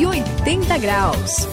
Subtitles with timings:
[0.00, 1.46] 180 graus.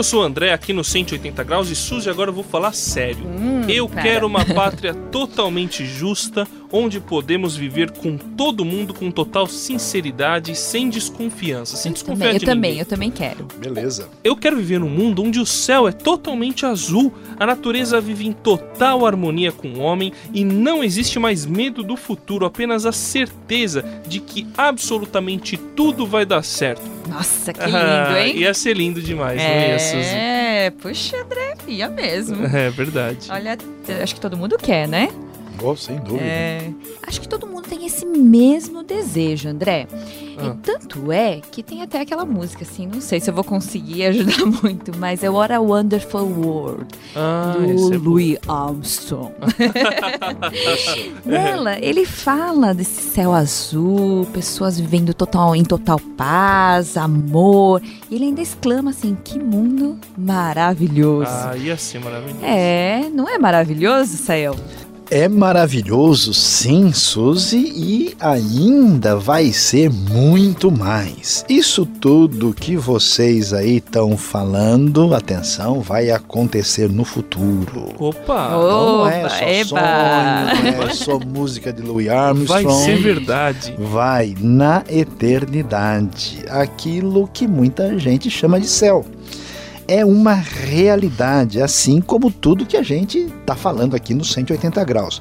[0.00, 3.22] Eu sou o André, aqui no 180 Graus, e Suzy, agora eu vou falar sério.
[3.22, 4.00] Hum, eu cara.
[4.00, 10.88] quero uma pátria totalmente justa, onde podemos viver com todo mundo com total sinceridade, sem
[10.88, 13.46] desconfiança, sem Eu desconfiar também, eu também, eu também quero.
[13.58, 14.08] Beleza.
[14.24, 18.32] Eu quero viver num mundo onde o céu é totalmente azul, a natureza vive em
[18.32, 23.84] total harmonia com o homem e não existe mais medo do futuro, apenas a certeza
[24.08, 26.99] de que absolutamente tudo vai dar certo.
[27.10, 28.36] Nossa, que lindo, Ah, hein?
[28.38, 30.14] Ia ser lindo demais, não ia, Suzy?
[30.14, 32.46] É, puxa, André, ia mesmo.
[32.56, 33.28] É verdade.
[33.30, 33.58] Olha,
[34.02, 35.08] acho que todo mundo quer, né?
[35.62, 36.24] Oh, sem dúvida.
[36.24, 36.70] É.
[37.02, 39.86] Acho que todo mundo tem esse mesmo desejo, André.
[40.40, 40.46] Ah.
[40.46, 44.04] E tanto é que tem até aquela música, assim, não sei se eu vou conseguir
[44.10, 48.10] ajudar muito, mas é What a Wonderful World, Ah, do é bom.
[48.10, 49.32] Louis Armstrong.
[51.24, 57.82] Nela, ele fala desse céu azul, pessoas vivendo total, em total paz, amor.
[58.10, 61.30] E ele ainda exclama assim: que mundo maravilhoso.
[61.30, 62.44] Ah, ia ser maravilhoso.
[62.44, 64.56] É, não é maravilhoso, Sael?
[65.10, 71.44] É maravilhoso, sim, Suzy, e ainda vai ser muito mais.
[71.48, 77.92] Isso tudo que vocês aí estão falando, atenção, vai acontecer no futuro.
[77.98, 78.50] Opa!
[78.50, 79.64] Não é Opa, só eba.
[79.66, 82.64] sonho, não é só música de Louis Armstrong.
[82.64, 83.74] Vai ser verdade.
[83.78, 86.44] vai na eternidade.
[86.48, 89.04] Aquilo que muita gente chama de céu.
[89.92, 95.20] É uma realidade, assim como tudo que a gente está falando aqui no 180 graus.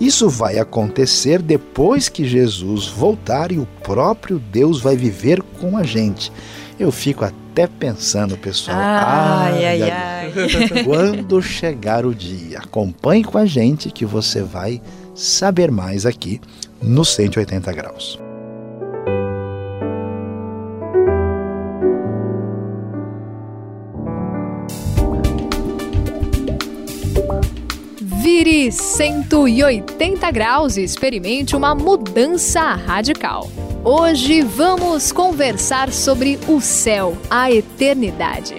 [0.00, 5.82] Isso vai acontecer depois que Jesus voltar e o próprio Deus vai viver com a
[5.82, 6.32] gente.
[6.80, 8.78] Eu fico até pensando, pessoal.
[8.80, 10.32] Ai, ai, ai.
[10.82, 14.80] Quando chegar o dia, acompanhe com a gente que você vai
[15.14, 16.40] saber mais aqui
[16.80, 18.25] no 180 graus.
[28.46, 33.50] Vire 180 graus e experimente uma mudança radical.
[33.82, 38.54] Hoje vamos conversar sobre o céu, a eternidade.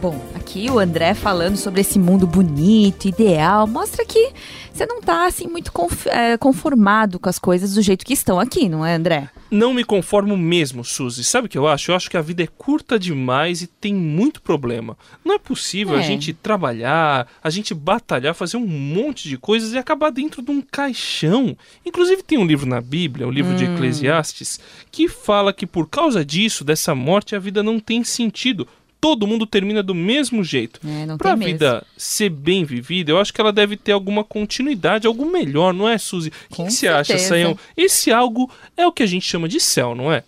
[0.00, 4.32] Bom, aqui o André falando sobre esse mundo bonito, ideal, mostra que
[4.72, 5.70] você não tá assim muito
[6.06, 9.28] é, conformado com as coisas do jeito que estão aqui, não é, André?
[9.50, 11.22] Não me conformo mesmo, Suzy.
[11.22, 11.90] Sabe o que eu acho?
[11.90, 14.96] Eu acho que a vida é curta demais e tem muito problema.
[15.22, 16.02] Não é possível a É.
[16.02, 20.62] gente trabalhar, a gente batalhar, fazer um monte de coisas e acabar dentro de um
[20.62, 21.54] caixão.
[21.84, 24.58] Inclusive tem um livro na Bíblia, o livro de Eclesiastes,
[24.90, 28.66] que fala que por causa disso, dessa morte, a vida não tem sentido.
[29.00, 30.80] Todo mundo termina do mesmo jeito.
[30.86, 31.52] É, não Pra tem mesmo.
[31.52, 35.88] vida ser bem vivida, eu acho que ela deve ter alguma continuidade, algo melhor, não
[35.88, 36.32] é, Suzy?
[36.50, 37.16] O que que você acha.
[37.18, 37.56] Sayão?
[37.76, 40.24] Esse algo é o que a gente chama de céu, não é?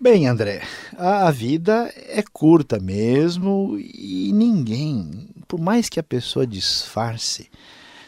[0.00, 0.62] Bem, André,
[0.96, 7.48] a a vida é curta mesmo e ninguém, por mais que a pessoa disfarce,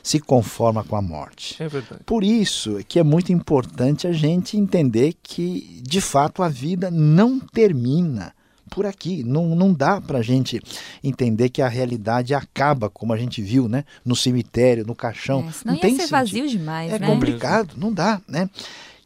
[0.03, 1.61] se conforma com a morte.
[1.61, 2.03] É verdade.
[2.07, 6.91] Por isso é que é muito importante a gente entender que, de fato, a vida
[6.93, 8.33] não termina
[8.71, 9.23] por aqui.
[9.25, 10.63] Não, não dá para a gente
[11.05, 13.85] entender que a realidade acaba, como a gente viu, né?
[14.05, 15.41] No cemitério, no caixão.
[15.41, 16.11] É, não ia tem ser sentido.
[16.13, 17.07] vazio demais, É né?
[17.07, 18.49] complicado, não dá, né?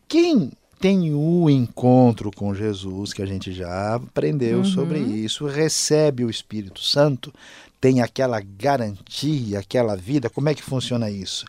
[0.06, 4.64] Quem tem o encontro com Jesus, que a gente já aprendeu Uhum.
[4.64, 7.32] sobre isso, recebe o Espírito Santo,
[7.80, 11.44] tem aquela garantia, aquela vida, como é que funciona isso?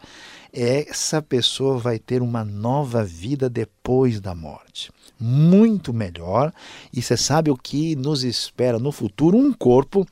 [0.57, 4.89] Essa pessoa vai ter uma nova vida depois da morte.
[5.19, 6.53] Muito melhor.
[6.93, 9.37] E você sabe o que nos espera no futuro?
[9.37, 10.07] Um corpo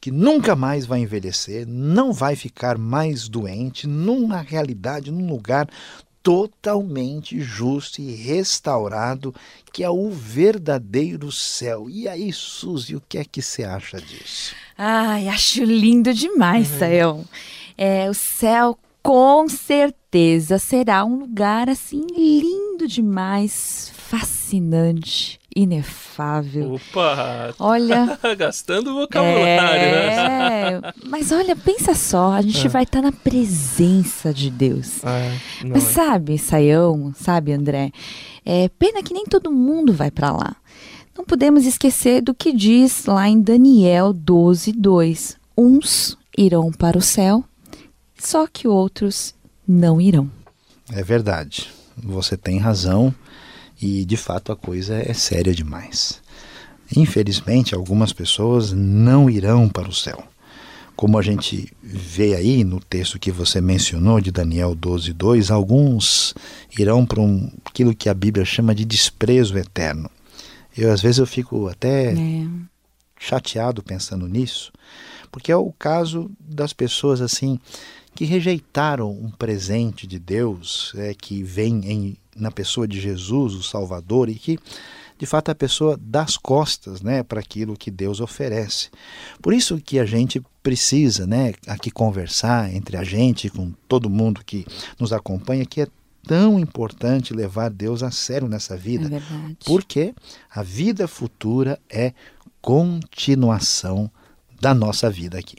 [0.00, 5.68] que nunca mais vai envelhecer, não vai ficar mais doente, numa realidade, num lugar
[6.22, 9.32] totalmente justo e restaurado,
[9.72, 11.88] que é o verdadeiro céu.
[11.88, 14.56] E aí, Suzy, o que é que você acha disso?
[14.76, 17.24] Ai, acho lindo demais, Sael.
[17.78, 26.74] É, o céu com certeza será um lugar assim lindo demais, fascinante, inefável.
[26.74, 27.54] Opa!
[27.58, 30.74] Olha, Gastando vocabulário, né?
[30.74, 35.00] é, mas olha, pensa só, a gente vai estar na presença de Deus.
[35.62, 35.92] Não Mas é.
[35.92, 37.92] sabe, Saião, sabe, André?
[38.44, 40.56] É pena que nem todo mundo vai para lá.
[41.16, 45.36] Não podemos esquecer do que diz lá em Daniel 12, 2.
[45.56, 47.44] Uns irão para o céu,
[48.20, 49.34] só que outros
[49.66, 50.30] não irão.
[50.92, 53.14] É verdade, você tem razão.
[53.82, 56.20] E de fato a coisa é séria demais.
[56.94, 60.22] Infelizmente, algumas pessoas não irão para o céu.
[60.94, 66.34] Como a gente vê aí no texto que você mencionou de Daniel 12, 2, alguns
[66.78, 70.10] irão para um, aquilo que a Bíblia chama de desprezo eterno.
[70.76, 72.46] Eu às vezes eu fico até é.
[73.18, 74.70] chateado pensando nisso,
[75.32, 77.58] porque é o caso das pessoas assim
[78.14, 83.62] que rejeitaram um presente de Deus é, que vem em, na pessoa de Jesus, o
[83.62, 84.58] Salvador, e que
[85.18, 88.88] de fato a pessoa dá as costas né, para aquilo que Deus oferece.
[89.42, 94.42] Por isso que a gente precisa né, aqui conversar entre a gente, com todo mundo
[94.44, 94.64] que
[94.98, 95.86] nos acompanha, que é
[96.26, 99.14] tão importante levar Deus a sério nessa vida.
[99.14, 99.20] É
[99.66, 100.14] porque
[100.50, 102.14] a vida futura é
[102.62, 104.10] continuação
[104.58, 105.56] da nossa vida aqui.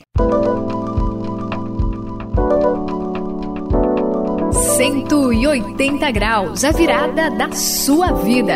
[4.82, 8.56] 180 graus, a virada da sua vida.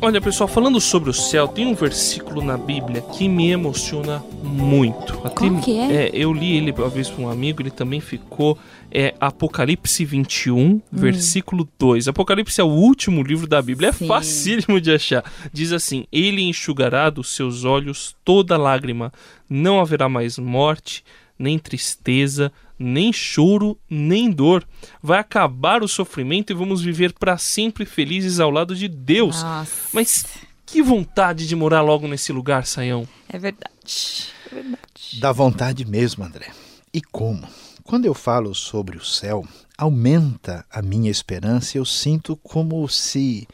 [0.00, 5.20] Olha, pessoal, falando sobre o céu, tem um versículo na Bíblia que me emociona muito.
[5.22, 6.06] Até, Qual que é?
[6.06, 6.10] é?
[6.14, 8.58] Eu li ele uma vez para um amigo, ele também ficou.
[8.90, 10.80] É Apocalipse 21, hum.
[10.90, 12.08] versículo 2.
[12.08, 14.06] Apocalipse é o último livro da Bíblia, é Sim.
[14.06, 15.30] é facílimo de achar.
[15.52, 19.12] Diz assim: Ele enxugará dos seus olhos toda lágrima,
[19.50, 21.04] não haverá mais morte,
[21.38, 24.66] nem tristeza, nem choro, nem dor.
[25.02, 29.42] Vai acabar o sofrimento e vamos viver para sempre felizes ao lado de Deus.
[29.42, 29.88] Nossa.
[29.92, 30.24] Mas
[30.64, 33.08] que vontade de morar logo nesse lugar, Saião.
[33.28, 34.28] É verdade.
[34.50, 35.20] É verdade.
[35.20, 36.50] Dá vontade mesmo, André.
[36.92, 37.46] E como?
[37.84, 39.46] Quando eu falo sobre o céu,
[39.78, 43.46] aumenta a minha esperança e eu sinto como se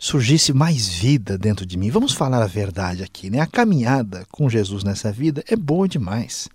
[0.00, 1.90] surgisse mais vida dentro de mim.
[1.90, 3.38] Vamos falar a verdade aqui, né?
[3.38, 6.48] A caminhada com Jesus nessa vida é boa demais.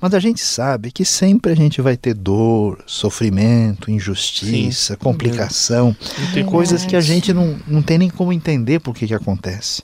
[0.00, 5.00] Mas a gente sabe que sempre a gente vai ter dor, sofrimento, injustiça, Sim.
[5.00, 5.96] complicação,
[6.36, 9.82] é coisas que a gente não, não tem nem como entender por que, que acontece.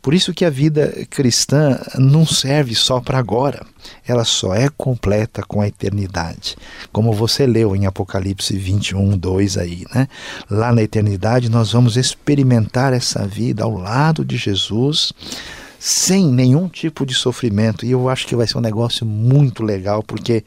[0.00, 3.66] Por isso que a vida cristã não serve só para agora,
[4.06, 6.56] ela só é completa com a eternidade.
[6.92, 10.08] Como você leu em Apocalipse 21, 2 aí, né?
[10.50, 15.12] Lá na eternidade nós vamos experimentar essa vida ao lado de Jesus
[15.78, 17.84] sem nenhum tipo de sofrimento.
[17.84, 20.44] E eu acho que vai ser um negócio muito legal, porque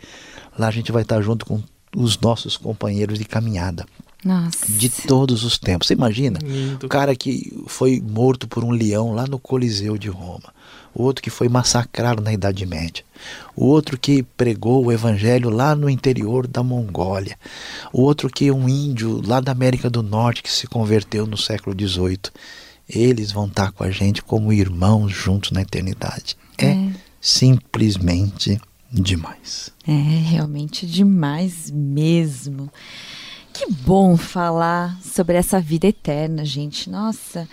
[0.57, 1.62] lá a gente vai estar junto com
[1.95, 3.86] os nossos companheiros de caminhada.
[4.25, 4.66] Nossa.
[4.68, 5.88] De todos os tempos.
[5.88, 6.40] Você imagina?
[6.42, 6.86] Lindo.
[6.86, 10.54] O cara que foi morto por um leão lá no Coliseu de Roma.
[10.98, 13.04] O outro que foi massacrado na Idade Média.
[13.56, 17.38] O outro que pregou o evangelho lá no interior da Mongólia.
[17.94, 21.76] O outro que um índio lá da América do Norte que se converteu no século
[21.80, 22.32] XVIII.
[22.90, 26.36] Eles vão estar com a gente como irmãos juntos na eternidade.
[26.58, 26.90] É, é
[27.22, 28.60] simplesmente
[28.92, 29.70] demais.
[29.88, 32.72] É realmente demais mesmo.
[33.54, 36.90] Que bom falar sobre essa vida eterna, gente.
[36.90, 37.48] Nossa.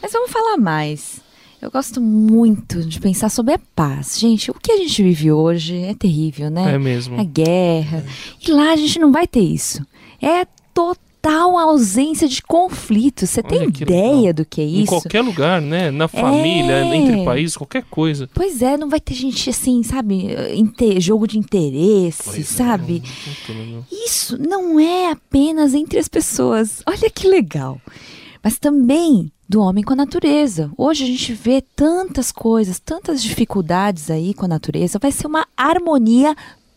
[0.00, 1.20] Mas vamos falar mais.
[1.60, 4.16] Eu gosto muito de pensar sobre a paz.
[4.18, 6.74] Gente, o que a gente vive hoje é terrível, né?
[6.74, 7.20] É mesmo.
[7.20, 8.04] A guerra.
[8.40, 9.84] E lá a gente não vai ter isso.
[10.22, 13.26] É total ausência de conflito.
[13.26, 14.32] Você tem ideia legal.
[14.34, 14.82] do que é isso?
[14.82, 15.90] Em qualquer lugar, né?
[15.90, 16.96] Na família, é...
[16.96, 18.30] entre países, qualquer coisa.
[18.32, 20.28] Pois é, não vai ter gente assim, sabe?
[20.54, 21.00] Inter...
[21.00, 23.02] Jogo de interesse, pois é, sabe?
[23.50, 26.82] É, isso não é apenas entre as pessoas.
[26.86, 27.80] Olha que legal.
[28.44, 30.70] Mas também do homem com a natureza.
[30.76, 34.98] Hoje a gente vê tantas coisas, tantas dificuldades aí com a natureza.
[34.98, 36.36] Vai ser uma harmonia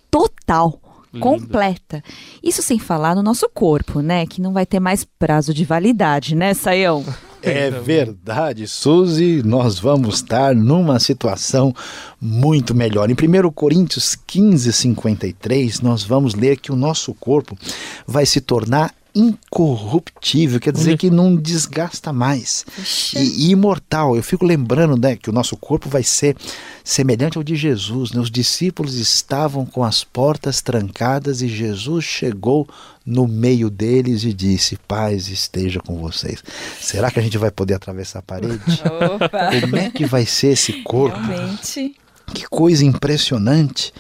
[0.10, 0.80] total
[1.20, 2.02] completa.
[2.42, 4.26] Isso sem falar no nosso corpo, né?
[4.26, 7.04] Que não vai ter mais prazo de validade, né, Saião?
[7.44, 11.74] É verdade, Suzy, nós vamos estar numa situação
[12.22, 13.10] muito melhor.
[13.10, 17.58] Em 1 Coríntios 15, 53, nós vamos ler que o nosso corpo
[18.06, 22.66] vai se tornar incorruptível, quer dizer que não desgasta mais.
[23.16, 24.16] E, e, imortal.
[24.16, 26.36] Eu fico lembrando né, que o nosso corpo vai ser
[26.84, 28.12] semelhante ao de Jesus.
[28.12, 28.22] Né?
[28.22, 32.68] Os discípulos estavam com as portas trancadas e Jesus chegou
[33.06, 36.44] no meio deles e disse: Paz esteja com vocês.
[36.80, 38.62] Será que a gente vai poder atravessar a parede?
[39.16, 39.62] Opa.
[39.62, 41.20] Como é que vai ser esse corpo?
[41.20, 41.96] Realmente.
[42.34, 43.94] Que coisa impressionante.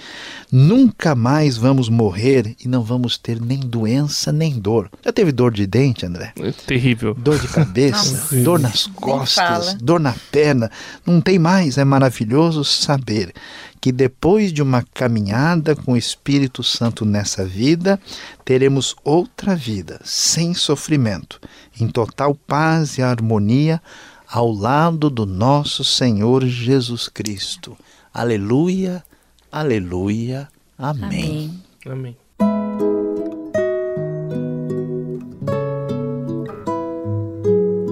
[0.51, 4.91] Nunca mais vamos morrer e não vamos ter nem doença nem dor.
[5.01, 6.33] Já teve dor de dente, André?
[6.37, 7.13] É terrível.
[7.13, 10.69] Dor de cabeça, dor nas costas, dor na perna.
[11.05, 11.77] Não tem mais.
[11.77, 13.33] É maravilhoso saber
[13.79, 17.97] que depois de uma caminhada com o Espírito Santo nessa vida,
[18.43, 21.39] teremos outra vida, sem sofrimento,
[21.79, 23.81] em total paz e harmonia,
[24.29, 27.75] ao lado do nosso Senhor Jesus Cristo.
[28.13, 29.01] Aleluia,
[29.51, 30.47] Aleluia.
[30.77, 31.51] Amém.
[31.85, 32.15] Amém.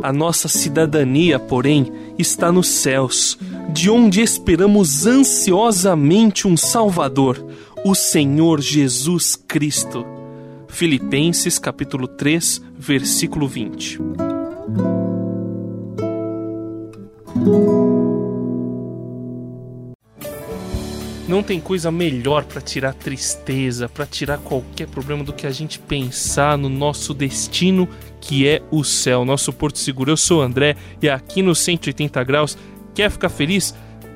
[0.01, 3.37] A nossa cidadania, porém, está nos céus,
[3.73, 7.45] de onde esperamos ansiosamente um Salvador,
[7.85, 10.05] o Senhor Jesus Cristo.
[10.69, 13.99] Filipenses capítulo 3, versículo 20.
[21.29, 25.77] Não tem coisa melhor para tirar tristeza, para tirar qualquer problema do que a gente
[25.77, 27.87] pensar no nosso destino,
[28.19, 30.09] que é o céu, nosso porto seguro.
[30.09, 32.57] Eu sou o André e aqui no 180 graus,
[32.95, 33.75] quer ficar feliz?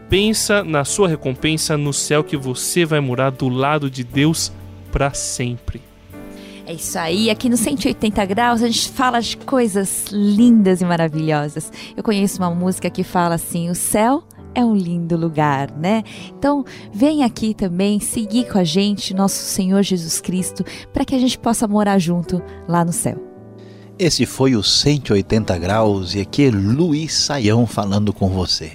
[0.09, 4.51] Pensa na sua recompensa no céu que você vai morar do lado de Deus
[4.91, 5.83] para sempre.
[6.65, 11.71] É isso aí, aqui no 180 graus a gente fala de coisas lindas e maravilhosas.
[11.95, 14.23] Eu conheço uma música que fala assim: o céu
[14.55, 16.03] é um lindo lugar, né?
[16.37, 21.19] Então, vem aqui também seguir com a gente, nosso Senhor Jesus Cristo, para que a
[21.19, 23.17] gente possa morar junto lá no céu.
[23.97, 28.73] Esse foi o 180 graus e aqui é Luiz Saião falando com você.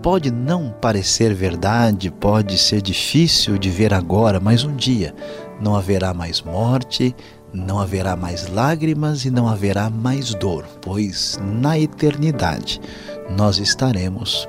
[0.00, 5.14] Pode não parecer verdade, pode ser difícil de ver agora, mas um dia
[5.60, 7.16] não haverá mais morte,
[7.52, 12.80] não haverá mais lágrimas e não haverá mais dor, pois na eternidade
[13.36, 14.48] nós estaremos